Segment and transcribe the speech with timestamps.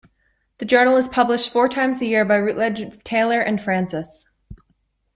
[0.57, 4.25] The journal is published four times a year by Routledge Taylor and Francis.